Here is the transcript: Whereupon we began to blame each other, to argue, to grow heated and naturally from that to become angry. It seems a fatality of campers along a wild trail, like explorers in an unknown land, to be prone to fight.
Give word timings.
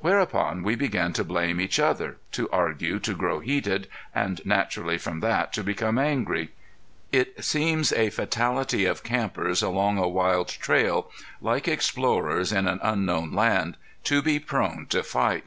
Whereupon 0.00 0.64
we 0.64 0.74
began 0.74 1.12
to 1.12 1.22
blame 1.22 1.60
each 1.60 1.78
other, 1.78 2.16
to 2.32 2.50
argue, 2.50 2.98
to 2.98 3.14
grow 3.14 3.38
heated 3.38 3.86
and 4.12 4.40
naturally 4.44 4.98
from 4.98 5.20
that 5.20 5.52
to 5.52 5.62
become 5.62 5.98
angry. 6.00 6.48
It 7.12 7.44
seems 7.44 7.92
a 7.92 8.10
fatality 8.10 8.86
of 8.86 9.04
campers 9.04 9.62
along 9.62 9.98
a 9.98 10.08
wild 10.08 10.48
trail, 10.48 11.12
like 11.40 11.68
explorers 11.68 12.50
in 12.50 12.66
an 12.66 12.80
unknown 12.82 13.32
land, 13.32 13.76
to 14.02 14.20
be 14.20 14.40
prone 14.40 14.86
to 14.86 15.04
fight. 15.04 15.44